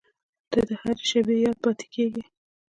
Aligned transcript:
•ته 0.51 0.59
د 0.67 0.69
هر 0.81 0.97
شېبې 1.09 1.35
یاد 1.43 1.57
پاتې 1.63 1.85
کېږې. 1.93 2.23